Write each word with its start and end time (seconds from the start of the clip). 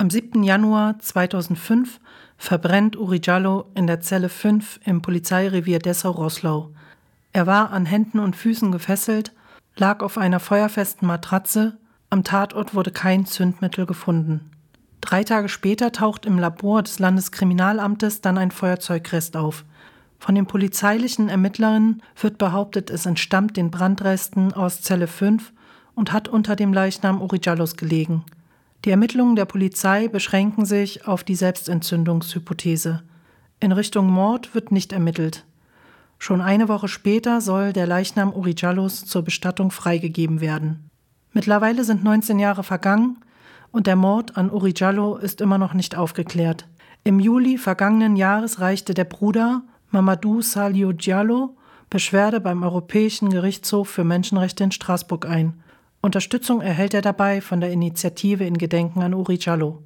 Am 0.00 0.08
7. 0.08 0.42
Januar 0.42 0.98
2005 0.98 2.00
verbrennt 2.38 2.96
Uri 2.96 3.20
Jallo 3.22 3.66
in 3.74 3.86
der 3.86 4.00
Zelle 4.00 4.30
5 4.30 4.80
im 4.86 5.02
Polizeirevier 5.02 5.78
Dessau-Roßlau. 5.78 6.70
Er 7.34 7.46
war 7.46 7.70
an 7.70 7.84
Händen 7.84 8.18
und 8.18 8.34
Füßen 8.34 8.72
gefesselt, 8.72 9.34
lag 9.76 10.02
auf 10.02 10.16
einer 10.16 10.40
feuerfesten 10.40 11.06
Matratze, 11.06 11.76
am 12.08 12.24
Tatort 12.24 12.74
wurde 12.74 12.92
kein 12.92 13.26
Zündmittel 13.26 13.84
gefunden. 13.84 14.50
Drei 15.02 15.22
Tage 15.22 15.50
später 15.50 15.92
taucht 15.92 16.24
im 16.24 16.38
Labor 16.38 16.82
des 16.82 16.98
Landeskriminalamtes 16.98 18.22
dann 18.22 18.38
ein 18.38 18.52
Feuerzeugrest 18.52 19.36
auf. 19.36 19.66
Von 20.18 20.34
den 20.34 20.46
polizeilichen 20.46 21.28
Ermittlerinnen 21.28 22.02
wird 22.18 22.38
behauptet, 22.38 22.88
es 22.88 23.04
entstammt 23.04 23.58
den 23.58 23.70
Brandresten 23.70 24.54
aus 24.54 24.80
Zelle 24.80 25.08
5 25.08 25.52
und 25.94 26.14
hat 26.14 26.26
unter 26.26 26.56
dem 26.56 26.72
Leichnam 26.72 27.20
Uri 27.20 27.38
Jallos 27.44 27.76
gelegen. 27.76 28.24
Die 28.84 28.90
Ermittlungen 28.90 29.36
der 29.36 29.44
Polizei 29.44 30.08
beschränken 30.08 30.64
sich 30.64 31.06
auf 31.06 31.22
die 31.22 31.34
Selbstentzündungshypothese. 31.34 33.02
In 33.60 33.72
Richtung 33.72 34.08
Mord 34.08 34.54
wird 34.54 34.72
nicht 34.72 34.92
ermittelt. 34.92 35.44
Schon 36.18 36.40
eine 36.40 36.68
Woche 36.68 36.88
später 36.88 37.40
soll 37.40 37.72
der 37.72 37.86
Leichnam 37.86 38.32
Uri 38.32 38.54
Jallos 38.56 39.04
zur 39.04 39.22
Bestattung 39.22 39.70
freigegeben 39.70 40.40
werden. 40.40 40.90
Mittlerweile 41.32 41.84
sind 41.84 42.02
19 42.02 42.38
Jahre 42.38 42.64
vergangen 42.64 43.18
und 43.70 43.86
der 43.86 43.96
Mord 43.96 44.36
an 44.36 44.50
Uri 44.50 44.72
Jallo 44.74 45.16
ist 45.16 45.40
immer 45.40 45.58
noch 45.58 45.74
nicht 45.74 45.96
aufgeklärt. 45.96 46.66
Im 47.04 47.20
Juli 47.20 47.58
vergangenen 47.58 48.16
Jahres 48.16 48.60
reichte 48.60 48.94
der 48.94 49.04
Bruder 49.04 49.62
Mamadou 49.90 50.42
Salio 50.42 50.92
Diallo 50.92 51.56
Beschwerde 51.90 52.40
beim 52.40 52.62
Europäischen 52.62 53.30
Gerichtshof 53.30 53.88
für 53.88 54.04
Menschenrechte 54.04 54.62
in 54.62 54.70
Straßburg 54.70 55.26
ein. 55.26 55.54
Unterstützung 56.02 56.62
erhält 56.62 56.94
er 56.94 57.02
dabei 57.02 57.42
von 57.42 57.60
der 57.60 57.70
Initiative 57.72 58.44
in 58.44 58.56
Gedenken 58.56 59.02
an 59.02 59.12
Uri 59.12 59.38
Jallo. 59.38 59.82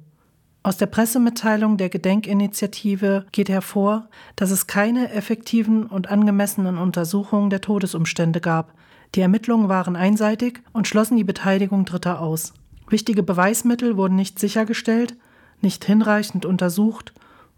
Aus 0.63 0.77
der 0.77 0.85
Pressemitteilung 0.85 1.77
der 1.77 1.89
Gedenkinitiative 1.89 3.25
geht 3.31 3.49
hervor, 3.49 4.07
dass 4.35 4.49
es 4.49 4.65
keine 4.65 5.11
effektiven 5.11 5.85
und 5.85 6.09
angemessenen 6.09 6.77
Untersuchungen 6.77 7.49
der 7.49 7.61
Todesumstände 7.61 8.39
gab. 8.39 8.73
Die 9.13 9.21
Ermittlungen 9.21 9.69
waren 9.69 9.95
einseitig 9.95 10.61
und 10.71 10.87
schlossen 10.87 11.17
die 11.17 11.23
Beteiligung 11.23 11.85
Dritter 11.85 12.21
aus. 12.21 12.53
Wichtige 12.89 13.21
Beweismittel 13.21 13.97
wurden 13.97 14.15
nicht 14.15 14.39
sichergestellt, 14.39 15.15
nicht 15.61 15.85
hinreichend 15.85 16.45
untersucht 16.45 17.13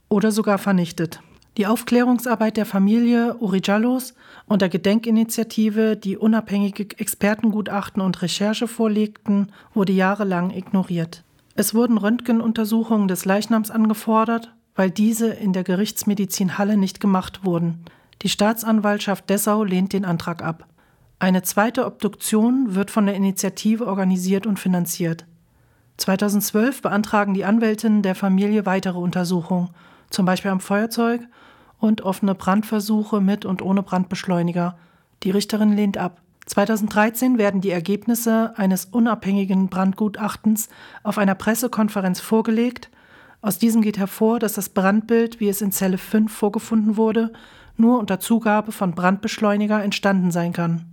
oder 0.09 0.31
sogar 0.31 0.57
vernichtet. 0.57 1.21
Die 1.57 1.65
Aufklärungsarbeit 1.65 2.55
der 2.55 2.67
Familie 2.67 3.35
Urijallos 3.37 4.13
und 4.45 4.61
der 4.61 4.69
Gedenkinitiative, 4.69 5.97
die 5.97 6.15
unabhängige 6.15 6.99
Expertengutachten 6.99 7.99
und 7.99 8.21
Recherche 8.21 8.67
vorlegten, 8.67 9.51
wurde 9.73 9.91
jahrelang 9.91 10.51
ignoriert. 10.51 11.23
Es 11.55 11.73
wurden 11.73 11.97
Röntgenuntersuchungen 11.97 13.07
des 13.07 13.25
Leichnams 13.25 13.71
angefordert, 13.71 14.53
weil 14.75 14.91
diese 14.91 15.29
in 15.29 15.51
der 15.51 15.63
Gerichtsmedizin 15.63 16.59
Halle 16.59 16.77
nicht 16.77 16.99
gemacht 16.99 17.43
wurden. 17.43 17.83
Die 18.21 18.29
Staatsanwaltschaft 18.29 19.27
Dessau 19.27 19.63
lehnt 19.63 19.93
den 19.93 20.05
Antrag 20.05 20.43
ab. 20.43 20.67
Eine 21.17 21.41
zweite 21.41 21.87
Obduktion 21.87 22.75
wird 22.75 22.91
von 22.91 23.07
der 23.07 23.15
Initiative 23.15 23.87
organisiert 23.87 24.45
und 24.45 24.59
finanziert. 24.59 25.25
2012 25.97 26.83
beantragen 26.83 27.33
die 27.33 27.45
Anwältinnen 27.45 28.03
der 28.03 28.13
Familie 28.13 28.67
weitere 28.67 28.99
Untersuchungen, 28.99 29.69
zum 30.09 30.25
Beispiel 30.25 30.51
am 30.51 30.59
Feuerzeug 30.59 31.21
und 31.79 32.01
offene 32.01 32.35
Brandversuche 32.35 33.21
mit 33.21 33.45
und 33.45 33.61
ohne 33.61 33.83
Brandbeschleuniger. 33.83 34.77
Die 35.23 35.31
Richterin 35.31 35.73
lehnt 35.73 35.97
ab. 35.97 36.21
2013 36.45 37.37
werden 37.37 37.61
die 37.61 37.71
Ergebnisse 37.71 38.53
eines 38.55 38.85
unabhängigen 38.85 39.67
Brandgutachtens 39.67 40.69
auf 41.03 41.17
einer 41.17 41.35
Pressekonferenz 41.35 42.21
vorgelegt. 42.21 42.89
Aus 43.41 43.59
diesem 43.59 43.81
geht 43.81 43.97
hervor, 43.97 44.39
dass 44.39 44.53
das 44.53 44.69
Brandbild, 44.69 45.39
wie 45.39 45.49
es 45.49 45.61
in 45.61 45.71
Zelle 45.71 45.97
5 45.97 46.31
vorgefunden 46.31 46.95
wurde, 46.97 47.33
nur 47.75 47.99
unter 47.99 48.19
Zugabe 48.19 48.71
von 48.71 48.95
Brandbeschleuniger 48.95 49.83
entstanden 49.83 50.31
sein 50.31 50.53
kann. 50.53 50.85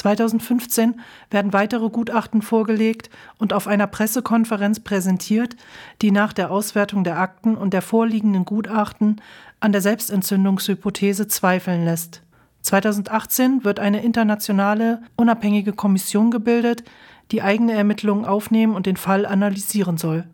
2015 0.00 0.98
werden 1.30 1.52
weitere 1.52 1.90
Gutachten 1.90 2.40
vorgelegt 2.40 3.10
und 3.38 3.52
auf 3.52 3.66
einer 3.66 3.86
Pressekonferenz 3.86 4.80
präsentiert, 4.80 5.56
die 6.00 6.10
nach 6.10 6.32
der 6.32 6.50
Auswertung 6.50 7.04
der 7.04 7.18
Akten 7.18 7.54
und 7.54 7.74
der 7.74 7.82
vorliegenden 7.82 8.46
Gutachten 8.46 9.20
an 9.60 9.72
der 9.72 9.82
Selbstentzündungshypothese 9.82 11.28
zweifeln 11.28 11.84
lässt. 11.84 12.22
2018 12.62 13.64
wird 13.64 13.78
eine 13.78 14.02
internationale, 14.02 15.02
unabhängige 15.16 15.74
Kommission 15.74 16.30
gebildet, 16.30 16.82
die 17.30 17.42
eigene 17.42 17.72
Ermittlungen 17.72 18.24
aufnehmen 18.24 18.74
und 18.74 18.86
den 18.86 18.96
Fall 18.96 19.26
analysieren 19.26 19.98
soll. 19.98 20.24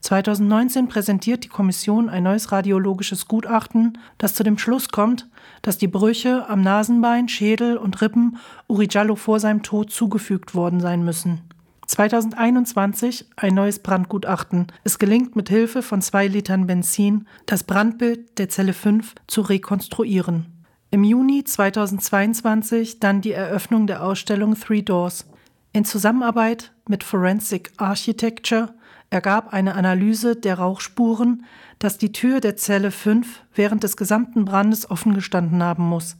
2019 0.00 0.88
präsentiert 0.88 1.44
die 1.44 1.48
Kommission 1.48 2.08
ein 2.08 2.22
neues 2.22 2.52
radiologisches 2.52 3.28
Gutachten, 3.28 3.98
das 4.16 4.34
zu 4.34 4.42
dem 4.42 4.56
Schluss 4.56 4.88
kommt, 4.88 5.28
dass 5.62 5.76
die 5.76 5.88
Brüche 5.88 6.48
am 6.48 6.62
Nasenbein, 6.62 7.28
Schädel 7.28 7.76
und 7.76 8.00
Rippen 8.00 8.38
Uri 8.66 8.88
Jallo 8.90 9.14
vor 9.14 9.40
seinem 9.40 9.62
Tod 9.62 9.90
zugefügt 9.90 10.54
worden 10.54 10.80
sein 10.80 11.04
müssen. 11.04 11.42
2021 11.86 13.26
ein 13.36 13.54
neues 13.54 13.80
Brandgutachten. 13.80 14.68
Es 14.84 14.98
gelingt 14.98 15.34
mit 15.34 15.48
Hilfe 15.48 15.82
von 15.82 16.00
zwei 16.00 16.28
Litern 16.28 16.66
Benzin, 16.66 17.26
das 17.46 17.64
Brandbild 17.64 18.38
der 18.38 18.48
Zelle 18.48 18.72
5 18.72 19.16
zu 19.26 19.40
rekonstruieren. 19.40 20.46
Im 20.92 21.04
Juni 21.04 21.44
2022 21.44 23.00
dann 23.00 23.20
die 23.20 23.32
Eröffnung 23.32 23.86
der 23.86 24.04
Ausstellung 24.04 24.54
Three 24.54 24.82
Doors. 24.82 25.26
In 25.72 25.84
Zusammenarbeit 25.84 26.72
mit 26.88 27.04
Forensic 27.04 27.70
Architecture 27.76 28.74
ergab 29.08 29.52
eine 29.52 29.76
Analyse 29.76 30.34
der 30.34 30.58
Rauchspuren, 30.58 31.44
dass 31.78 31.96
die 31.96 32.10
Tür 32.10 32.40
der 32.40 32.56
Zelle 32.56 32.90
5 32.90 33.42
während 33.54 33.84
des 33.84 33.96
gesamten 33.96 34.44
Brandes 34.44 34.90
offen 34.90 35.14
gestanden 35.14 35.62
haben 35.62 35.84
muss, 35.84 36.16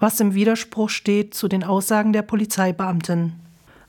was 0.00 0.18
im 0.18 0.34
Widerspruch 0.34 0.88
steht 0.88 1.34
zu 1.34 1.46
den 1.46 1.62
Aussagen 1.62 2.12
der 2.12 2.22
Polizeibeamten. 2.22 3.34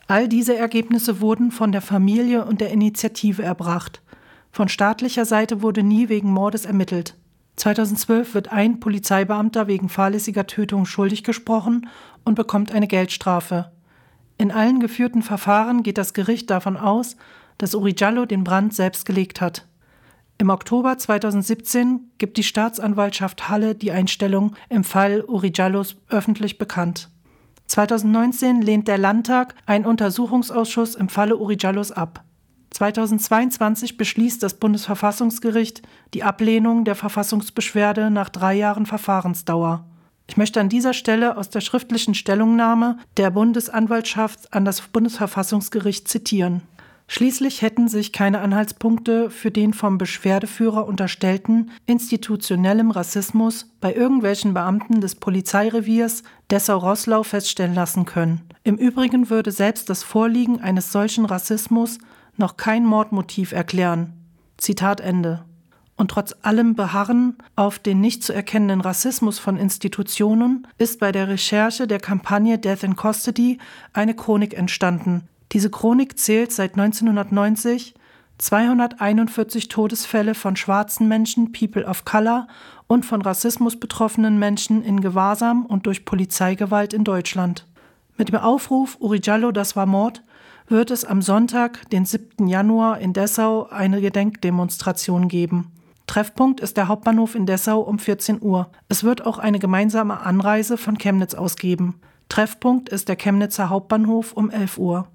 All 0.07 0.27
diese 0.27 0.55
Ergebnisse 0.55 1.21
wurden 1.21 1.49
von 1.49 1.71
der 1.71 1.81
Familie 1.81 2.45
und 2.45 2.61
der 2.61 2.69
Initiative 2.69 3.41
erbracht. 3.41 4.03
Von 4.51 4.69
staatlicher 4.69 5.25
Seite 5.25 5.63
wurde 5.63 5.81
nie 5.81 6.07
wegen 6.07 6.31
Mordes 6.31 6.65
ermittelt. 6.65 7.15
2012 7.55 8.35
wird 8.35 8.51
ein 8.51 8.79
Polizeibeamter 8.79 9.65
wegen 9.65 9.89
fahrlässiger 9.89 10.45
Tötung 10.45 10.85
schuldig 10.85 11.23
gesprochen 11.23 11.89
und 12.23 12.35
bekommt 12.35 12.71
eine 12.71 12.87
Geldstrafe. 12.87 13.71
In 14.43 14.51
allen 14.51 14.81
geführten 14.81 15.21
Verfahren 15.21 15.83
geht 15.83 15.97
das 15.97 16.13
Gericht 16.13 16.49
davon 16.49 16.75
aus, 16.75 17.15
dass 17.59 17.73
Uri 17.75 17.95
Jallo 17.97 18.25
den 18.25 18.43
Brand 18.43 18.73
selbst 18.73 19.05
gelegt 19.05 19.39
hat. 19.39 19.65
Im 20.37 20.49
Oktober 20.49 20.97
2017 20.97 22.11
gibt 22.17 22.35
die 22.35 22.43
Staatsanwaltschaft 22.43 23.47
Halle 23.47 23.73
die 23.73 23.93
Einstellung 23.93 24.53
im 24.67 24.83
Fall 24.83 25.23
Uri 25.25 25.53
Jallos 25.55 25.95
öffentlich 26.09 26.57
bekannt. 26.57 27.09
2019 27.67 28.61
lehnt 28.61 28.89
der 28.89 28.97
Landtag 28.97 29.55
einen 29.65 29.85
Untersuchungsausschuss 29.85 30.95
im 30.95 31.07
Falle 31.07 31.37
Uri 31.37 31.55
Jallos 31.57 31.93
ab. 31.93 32.25
2022 32.71 33.95
beschließt 33.95 34.43
das 34.43 34.55
Bundesverfassungsgericht 34.55 35.83
die 36.13 36.23
Ablehnung 36.23 36.83
der 36.83 36.95
Verfassungsbeschwerde 36.95 38.11
nach 38.11 38.27
drei 38.27 38.55
Jahren 38.55 38.87
Verfahrensdauer. 38.87 39.85
Ich 40.33 40.37
möchte 40.37 40.59
an 40.59 40.67
dieser 40.67 40.93
Stelle 40.93 41.37
aus 41.37 41.51
der 41.51 41.61
schriftlichen 41.61 42.15
Stellungnahme 42.15 42.97
der 43.17 43.29
Bundesanwaltschaft 43.29 44.51
an 44.51 44.65
das 44.65 44.81
Bundesverfassungsgericht 44.81 46.07
zitieren. 46.07 46.63
Schließlich 47.07 47.61
hätten 47.61 47.87
sich 47.87 48.11
keine 48.13 48.39
Anhaltspunkte 48.39 49.29
für 49.29 49.51
den 49.51 49.73
vom 49.73 49.99
Beschwerdeführer 49.99 50.87
unterstellten 50.87 51.69
institutionellem 51.85 52.89
Rassismus 52.89 53.69
bei 53.79 53.93
irgendwelchen 53.93 54.55
Beamten 54.55 55.01
des 55.01 55.13
Polizeireviers 55.13 56.23
Dessau-Roßlau 56.49 57.21
feststellen 57.21 57.75
lassen 57.75 58.05
können. 58.05 58.41
Im 58.63 58.77
Übrigen 58.77 59.29
würde 59.29 59.51
selbst 59.51 59.87
das 59.91 60.01
Vorliegen 60.01 60.59
eines 60.59 60.91
solchen 60.91 61.25
Rassismus 61.25 61.99
noch 62.37 62.57
kein 62.57 62.87
Mordmotiv 62.87 63.51
erklären. 63.51 64.13
Zitat 64.57 64.99
Ende. 64.99 65.45
Und 65.95 66.11
trotz 66.11 66.35
allem 66.41 66.75
Beharren 66.75 67.37
auf 67.55 67.79
den 67.79 68.01
nicht 68.01 68.23
zu 68.23 68.33
erkennenden 68.33 68.81
Rassismus 68.81 69.39
von 69.39 69.57
Institutionen 69.57 70.67
ist 70.77 70.99
bei 70.99 71.11
der 71.11 71.27
Recherche 71.27 71.87
der 71.87 71.99
Kampagne 71.99 72.57
Death 72.57 72.83
in 72.83 72.95
Custody 72.95 73.59
eine 73.93 74.15
Chronik 74.15 74.55
entstanden, 74.55 75.27
diese 75.53 75.69
Chronik 75.69 76.17
zählt 76.17 76.51
seit 76.51 76.71
1990 76.79 77.93
241 78.39 79.67
Todesfälle 79.67 80.33
von 80.33 80.55
schwarzen 80.55 81.07
Menschen, 81.07 81.51
People 81.51 81.85
of 81.85 82.03
Color 82.05 82.47
und 82.87 83.05
von 83.05 83.21
Rassismus 83.21 83.79
betroffenen 83.79 84.39
Menschen 84.39 84.83
in 84.83 84.99
Gewahrsam 84.99 85.67
und 85.67 85.85
durch 85.85 86.05
Polizeigewalt 86.05 86.93
in 86.93 87.03
Deutschland. 87.03 87.67
Mit 88.17 88.29
dem 88.29 88.37
Aufruf 88.37 88.97
Uri 88.99 89.19
Jallo, 89.21 89.51
das 89.51 89.75
war 89.75 89.85
Mord, 89.85 90.23
wird 90.67 90.89
es 90.89 91.05
am 91.05 91.21
Sonntag, 91.21 91.87
den 91.91 92.05
7. 92.05 92.47
Januar 92.47 92.97
in 92.97 93.13
Dessau 93.13 93.69
eine 93.69 94.01
Gedenkdemonstration 94.01 95.27
geben. 95.27 95.71
Treffpunkt 96.07 96.59
ist 96.59 96.77
der 96.77 96.87
Hauptbahnhof 96.87 97.35
in 97.35 97.45
Dessau 97.45 97.81
um 97.81 97.99
14 97.99 98.41
Uhr. 98.41 98.71
Es 98.89 99.03
wird 99.03 99.23
auch 99.25 99.37
eine 99.37 99.59
gemeinsame 99.59 100.21
Anreise 100.21 100.77
von 100.77 100.97
Chemnitz 100.97 101.33
ausgeben. 101.33 101.99
Treffpunkt 102.29 102.87
ist 102.89 103.09
der 103.09 103.15
Chemnitzer 103.15 103.69
Hauptbahnhof 103.69 104.33
um 104.33 104.49
11 104.49 104.77
Uhr. 104.77 105.07